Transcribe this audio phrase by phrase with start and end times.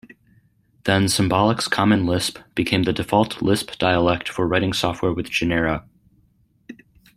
[0.85, 5.85] Then Symbolics Common Lisp became the default Lisp dialect for writing software with Genera.